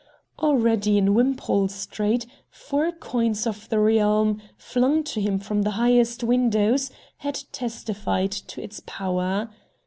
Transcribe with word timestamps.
Already 0.39 0.97
in 0.97 1.13
Wimpole 1.13 1.67
Street 1.67 2.25
four 2.49 2.91
coins 2.91 3.45
of 3.45 3.69
the 3.69 3.77
realm, 3.79 4.41
flung 4.57 5.03
to 5.03 5.21
him 5.21 5.37
from 5.37 5.61
the 5.61 5.69
highest 5.77 6.23
windows, 6.23 6.89
had 7.17 7.43
testified 7.51 8.31
to 8.31 8.63
its 8.63 8.81
power. 8.87 9.51